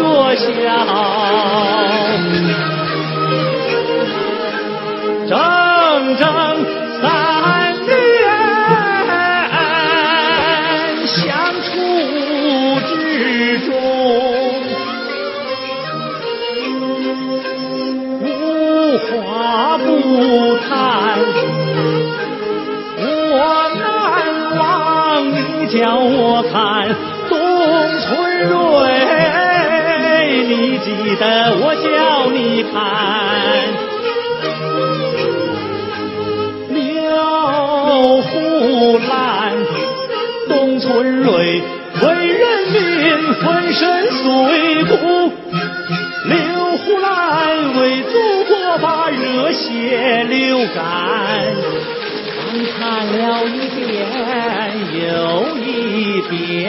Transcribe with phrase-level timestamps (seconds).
[0.00, 0.44] 说笑。
[5.28, 5.36] 整
[6.16, 6.24] 整
[7.00, 7.04] 三
[7.86, 7.92] 年
[11.06, 11.20] 相
[11.62, 11.68] 处
[12.88, 12.90] 之
[13.66, 13.68] 中，
[18.22, 18.24] 无
[18.98, 19.84] 话不
[20.66, 20.68] 谈。
[22.98, 23.36] 我
[23.78, 23.84] 难
[24.58, 24.58] 忘
[25.30, 25.36] 你
[25.68, 26.54] 叫我看
[27.28, 27.32] 董
[28.00, 28.08] 存
[28.48, 28.56] 瑞，
[30.50, 32.74] 你记得我叫你看。
[36.74, 36.76] 刘
[38.22, 39.54] 胡兰，
[40.48, 41.62] 董存瑞
[42.02, 42.42] 为人
[42.72, 42.82] 民
[43.34, 44.24] 粉身碎
[44.86, 44.92] 骨，
[46.26, 46.34] 刘
[46.78, 47.06] 胡兰
[47.80, 48.10] 为祖
[48.48, 50.82] 国把热血流干。
[52.34, 52.38] 刚
[52.76, 53.86] 看了一遍
[54.98, 55.06] 又
[55.58, 56.60] 一遍，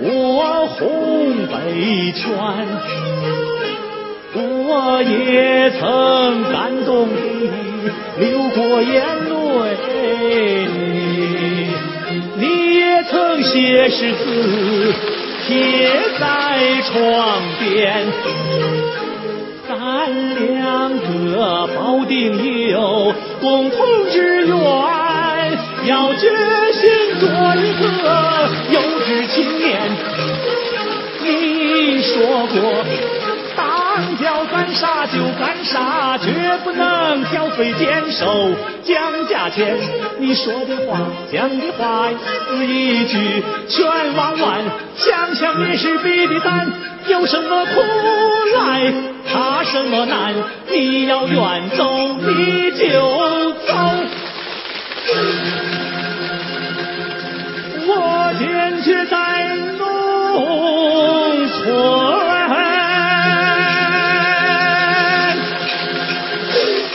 [0.00, 2.22] 我红北圈，
[4.32, 5.80] 我也曾
[6.52, 7.18] 感动地
[8.20, 10.68] 流过眼泪，
[12.36, 14.94] 你也曾写诗词
[15.48, 16.22] 贴在
[16.92, 18.06] 窗边，
[19.68, 19.74] 咱
[20.36, 23.76] 两个保定有共同
[24.12, 24.54] 志愿，
[25.86, 26.30] 要决
[26.72, 26.88] 心
[27.18, 27.84] 做一个
[28.70, 29.57] 有志青。
[32.18, 32.84] 说过，
[33.56, 38.50] 当叫干啥就干啥，绝不能挑肥拣瘦
[38.82, 39.76] 讲价钱。
[40.18, 40.98] 你说的话，
[41.32, 42.16] 讲的话，一
[42.48, 44.64] 字一句全忘完。
[44.96, 46.72] 想想也是比的胆，
[47.06, 47.80] 有什么苦
[48.56, 48.92] 来，
[49.32, 50.34] 怕什么难？
[50.72, 53.74] 你要远走，你就走。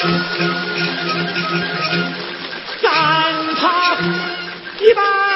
[0.06, 0.10] 嗯，
[2.82, 2.92] 干
[3.56, 3.96] 他
[4.82, 5.33] 一把。